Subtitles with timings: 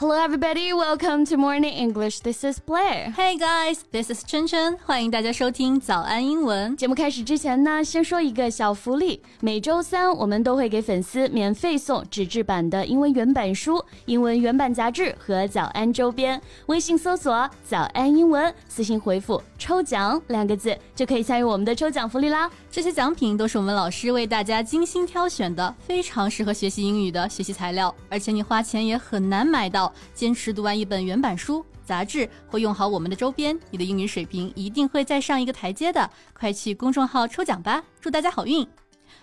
[0.00, 0.72] Hello, everybody.
[0.72, 2.20] Welcome to Morning English.
[2.20, 3.12] This is Blair.
[3.16, 4.78] Hey guys, this is 春春。
[4.86, 6.76] 欢迎大家收听早安英文。
[6.76, 9.20] 节目开始之前呢，先说一个小福利。
[9.40, 16.40] 每周三我们都会给粉丝免费送纸质版的英文原版书、英文原版杂志和早安周边。
[16.66, 22.48] 微信搜索“早安英文”，私信回复“抽奖”两个字，就可以参与我们的抽奖福利啦。
[22.70, 29.88] 这些奖品都是我们老师为大家精心挑选的，非常适合学习英语的学习材料，而且你花钱也很难买到。
[30.14, 36.10] 坚持读完一本原版书、杂志，或用好我们的周边，你的英语水平一定会再上一个台阶的。
[36.32, 38.66] 快去公众号抽奖吧，祝大家好运！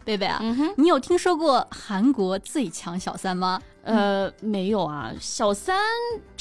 [0.03, 0.39] 贝贝啊，
[0.77, 3.59] 你有听说过韩国最强小三吗？
[3.83, 5.77] 呃，没有啊，小三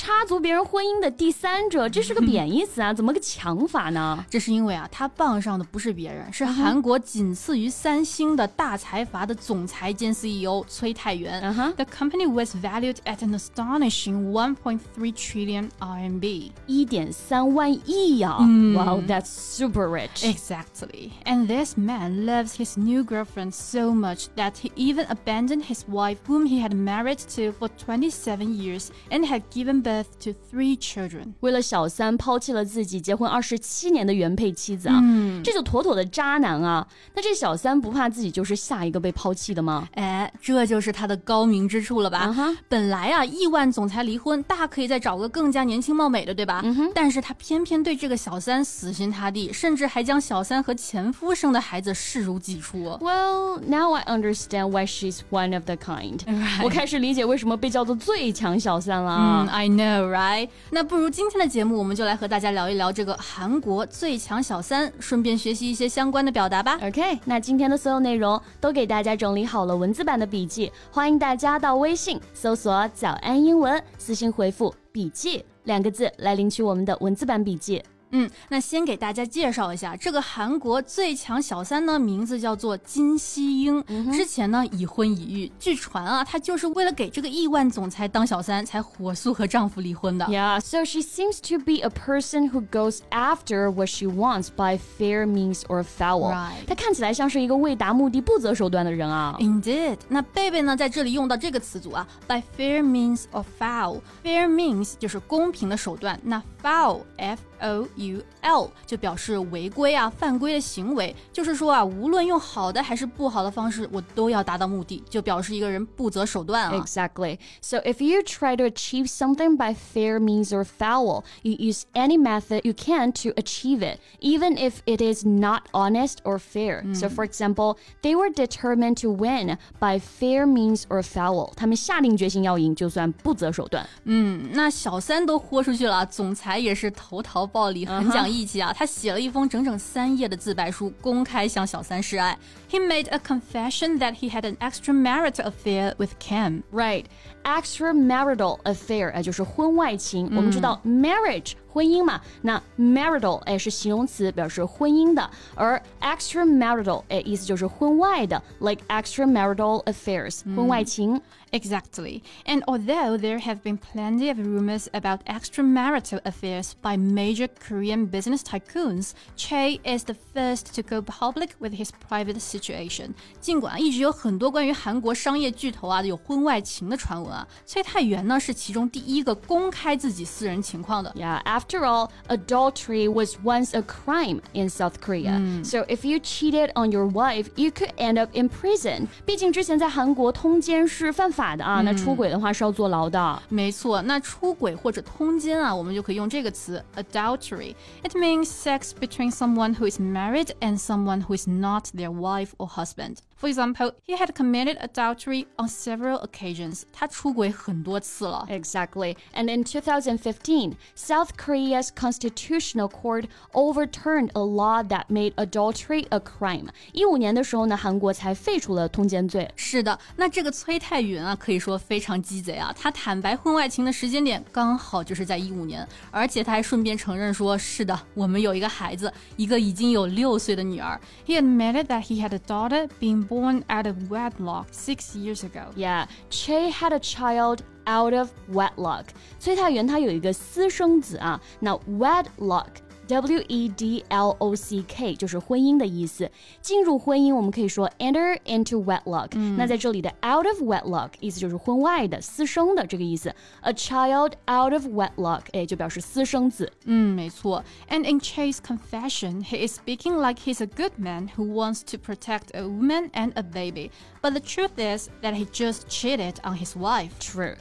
[0.04, 4.26] 插足别人婚姻的第三者，这是个贬义词啊，怎么个强法呢？
[4.30, 11.42] 这是因为啊，他傍上的不是别人，是韩国仅次于三星的大财阀的总裁兼 CEO 崔泰元。
[11.76, 14.80] The company was valued at an astonishing 1.3
[15.14, 18.38] trillion RMB，一点三万亿呀！
[18.38, 20.24] Wow, that's super rich.
[20.24, 21.12] Exactly.
[21.26, 26.20] And this man loves his new girlfriend so much that he even abandoned his wife,
[26.26, 27.10] whom he had married.
[27.10, 31.35] for 27 years and had given birth To three children。
[31.41, 36.87] 为了小三抛弃了自己结婚二十七年的原配妻子啊，嗯、这就妥妥的渣男啊！
[37.15, 39.89] 那这小三不怕自己就是下一个被抛弃的吗？
[39.95, 46.63] 哎，这就是他的高明之处了吧？Uh 本来啊，亿万总裁离婚，大可以再找个更加年轻貌美的，对吧？
[46.65, 52.75] 嗯、但是他偏偏对这个小三死心塌地，甚至还将小三和前夫生的孩子视如己出。
[53.01, 56.21] Well, now I understand why she's one of the kind.
[56.63, 60.49] 我开始理解为什么被叫做最强小三了啊、嗯、！I No right？
[60.71, 66.79] 那不如今天的节目，我们就来和大家聊一聊这个韩国最强小三，顺便学习一些相关的表达吧。
[66.81, 77.83] OK，那今天的所有内容都给大家整理好了文字版的笔记，欢迎大家到微信搜索“早安英文”，私信回复“笔记”两个字来领取我们的文字版笔记。
[78.17, 83.83] 嗯，那先给大家介绍一下这个韩国最强小三呢，名字叫做金希英。
[83.89, 90.25] 嗯、之前呢已婚已育，据传啊，她就是为了给这个亿万总裁当小三，才火速和丈夫离婚的。
[90.27, 95.27] Yeah, so she seems to be a person who goes after what she wants by fair
[95.27, 96.33] means or foul.
[96.33, 96.67] Right.
[96.69, 99.37] 她看起来像是一个为达目的不择手段的人啊。
[99.41, 104.01] Indeed，那贝贝呢在这里用到这个词组啊，by fair means or foul。
[104.23, 116.74] fair means 就是公平的手段，那 foul，f o u you l 就表示违规啊、犯规的行为，就是说啊，无论用好的还是不好的方式，我都要达到目的，就表示一个人不择手段啊。
[116.74, 117.38] Exactly.
[117.62, 122.18] So if you try to achieve something by fair means or foul, you use any
[122.18, 126.84] method you can to achieve it, even if it is not honest or fair.
[126.94, 131.52] So for example, they were determined to win by fair means or foul.
[131.56, 133.88] 他们下定决心要赢，就算不择手段。
[134.06, 142.37] 嗯，那小三都豁出去了，总裁也是投桃报李，很讲义 义气啊，他写了一封整整三页的自白书，公开向小三示爱。
[142.71, 146.63] He made a confession that he had an extramarital affair with Kim.
[146.73, 147.05] Right,
[147.45, 150.27] extramarital affair 哎，就是婚外情。
[150.35, 152.21] 我们知道 marriage 婚姻嘛。
[152.43, 161.21] 那 marital 哎是形容词，表示婚姻的，而 extramarital 哎意思就是婚外的，like extramarital affairs 婚外情。
[161.51, 162.23] Exactly.
[162.47, 168.43] And although there have been plenty of rumors about extramarital affairs by major Korean business
[168.43, 173.11] tycoons, Chey is the first to go public with his private situation.
[173.41, 181.15] 尽管一直有很多关于韩国商业巨头啊有婚外情的传闻啊，崔泰元呢是其中第一个公开自己私人情况的。
[181.17, 185.42] Yeah, after all, adultery was once a crime in South Korea.
[185.64, 189.08] So if you cheated on your wife, you could end up in prison.
[189.26, 193.42] 毕竟之前在韩国通奸是犯法的啊，那出轨的话是要坐牢的。
[193.50, 197.76] 没错，那出轨或者通奸啊，我们就可以用这个词 adultery.
[198.04, 202.50] It means sex between someone who is married and someone who is not their wife
[202.58, 203.18] or husband.
[203.40, 206.82] For example, he had committed adultery on several occasions.
[206.92, 208.46] 他出轨很多次了。
[208.50, 209.16] Exactly.
[209.34, 216.68] And in 2015, South Korea's constitutional court overturned a law that made adultery a crime.
[216.92, 219.50] 一五年的时候呢，韩国才废除了通奸罪。
[219.56, 222.76] 是的，那这个崔泰云啊，可以说非常鸡贼啊。
[222.78, 231.00] 他坦白婚外情的时间点刚好就是在一五年，而且他还顺便承认说，是的，我们有一个孩子，一个已经有六岁的女儿。
[231.26, 235.71] He admitted that he had a daughter being born out of wedlock six years ago.
[235.77, 239.07] Yeah, Chey had a child out of wedlock.
[239.39, 242.69] 崔泰元他有一个私生子啊，那 wedlock
[243.07, 246.31] W E D L O C K 就是婚姻的意思。
[246.61, 249.57] 进入婚姻，我们可以说 enter into wedlock、嗯。
[249.57, 253.35] 那在这里的 out of wedlock 意思就是婚外的、私生的这个意思。
[253.61, 256.73] A child out of wedlock，哎，就表示私生子。
[256.85, 257.63] 嗯，没错。
[257.89, 262.55] And in Chey's confession, he is speaking like he's a good man who wants to protect
[262.55, 263.91] a woman and a baby.
[264.23, 267.11] But the truth is that he just cheated on his wife.
[267.21, 267.57] True.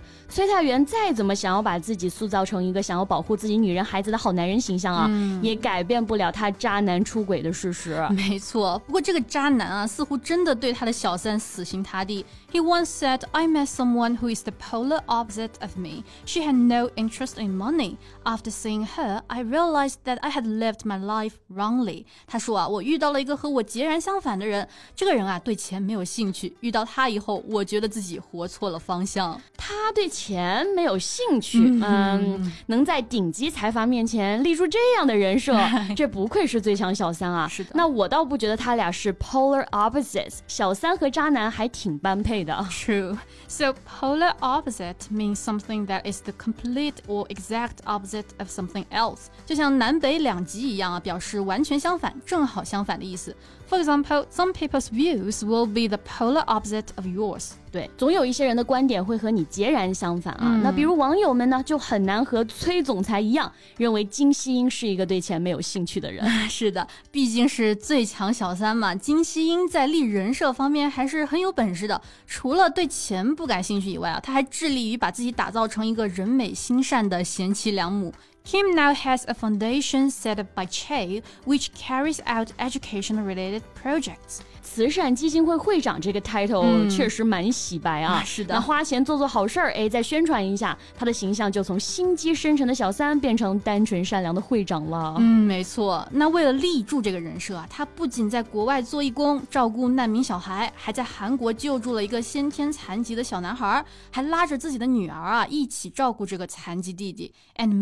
[5.41, 8.05] 也改变不了他渣男出轨的事实。
[8.11, 12.25] 没错，不过这个渣男啊，似乎真的对他的小三死心塌地。
[12.51, 16.03] He once said, "I met someone who is the polar opposite of me.
[16.25, 17.95] She had no interest in money.
[18.23, 26.55] After seeing her, I realized that I had lived my life wrongly." 他说啊，我遇到了一个和我截然相反的人，这个人啊对钱没有兴趣。
[26.59, 29.39] 遇到他以后，我觉得自己活错了方向。
[29.55, 30.63] 他对钱。
[30.75, 35.56] 没有兴趣，嗯，能在顶级财阀面前立出这样的人设，
[35.94, 37.46] 这不愧是最强小三啊！
[37.48, 42.54] 是的，那我倒不觉得他俩是 polar opposites，小三和渣男还挺般配的。
[42.70, 43.16] True.
[43.46, 53.36] So polar opposite means something that is the complete or exact opposite of something else，就像南北两极一样啊，表示完全相反、正好相反的意思。
[53.68, 57.50] For example, some people's views will be the polar opposite of yours.
[57.73, 60.61] 对，总有一些人的观点会和你截然相反啊。
[60.63, 66.23] 那比如网友们呢，就很难和崔总裁一样，认为金希英是一个对钱没有兴趣的人。
[66.47, 68.93] 是的，毕竟是最强小三嘛。
[68.93, 71.99] 金希英在立人设方面还是很有本事的。
[72.27, 78.13] 除了对钱不感兴趣以外啊，他还致力于把自己打造成一个人美心善的贤妻良母。
[78.45, 84.41] Kim now has a foundation set up by Chey, which carries out education-related projects.
[84.63, 86.89] 慈善基金会会长这个 title hmm.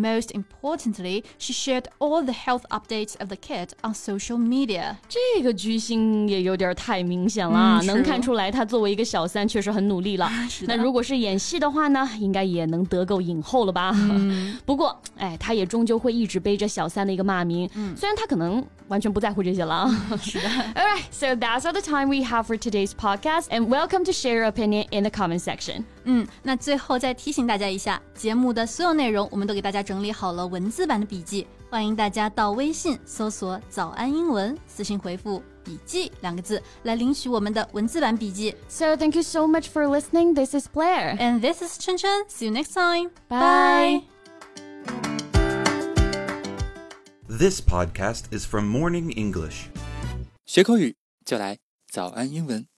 [0.01, 4.96] most importantly, she shared all the health updates of the kid on social media。
[5.08, 6.66] 这个居心也有点。
[6.76, 10.31] 太明显了，能看出来他作为一个小三确实很努力了。
[10.66, 13.94] 那如果是演戏的话呢，应该也能得够影后了吧？
[14.66, 17.69] 不过，哎，他也终究会一直背着小三的一个骂名。
[17.96, 19.88] 虽然他可能完全不在乎这些了。
[20.20, 20.48] 是的。
[20.48, 24.34] All right, so that's all the time we have for today's podcast, and welcome to share
[24.34, 25.84] your opinion in the comment section.
[26.04, 35.41] 嗯，那最后再提醒大家一下，节目的所有内容我们都给大家整理好 了文字版的笔记，欢迎大家到微信搜索“早安英文”，私信回复。
[35.63, 38.55] 笔记两个字来领取我们的文字版笔记。
[38.67, 40.33] So thank you so much for listening.
[40.33, 41.15] This is Blair.
[41.19, 42.27] And this is Chen Chen.
[42.27, 43.11] See you next time.
[43.29, 44.01] Bye.
[47.27, 49.67] This podcast is from Morning English.
[50.47, 52.70] 学口语就来早安英文。